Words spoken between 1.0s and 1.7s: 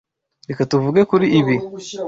kuri ibi.